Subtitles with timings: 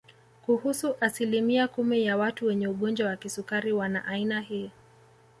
[0.45, 4.71] Kuhusu asilimia kumi ya watu wenye ugonjwa wa kisukari wana aina hii